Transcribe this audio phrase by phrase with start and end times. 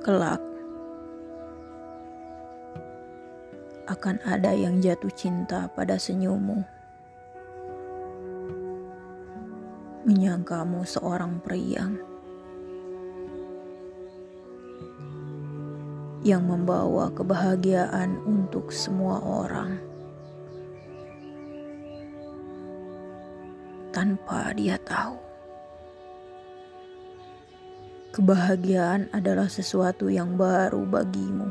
[0.00, 0.40] Kelak
[3.84, 6.64] akan ada yang jatuh cinta pada senyummu.
[10.08, 12.00] Menyangkamu seorang periang
[16.24, 19.76] yang membawa kebahagiaan untuk semua orang.
[23.92, 25.29] Tanpa dia tahu.
[28.10, 31.48] Kebahagiaan adalah sesuatu yang baru bagimu.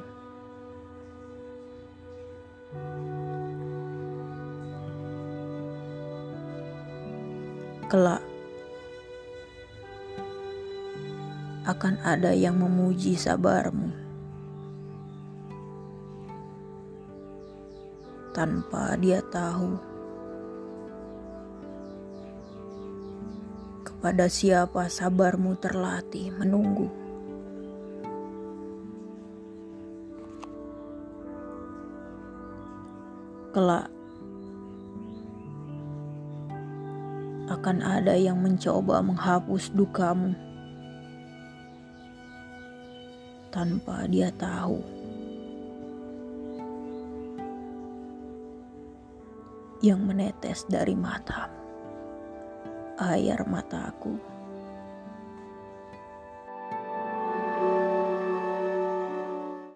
[7.88, 8.20] Kelak
[11.64, 14.10] akan ada yang memuji sabarmu
[18.36, 19.99] tanpa dia tahu.
[24.00, 26.88] Pada siapa sabarmu terlatih menunggu.
[33.52, 33.92] Kelak
[37.52, 40.32] akan ada yang mencoba menghapus dukamu
[43.52, 44.80] tanpa dia tahu.
[49.84, 51.59] Yang menetes dari matamu
[53.00, 54.20] air mataku.